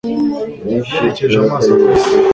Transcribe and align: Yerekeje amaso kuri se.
Yerekeje 0.69 1.37
amaso 1.43 1.69
kuri 1.79 1.97
se. 2.03 2.11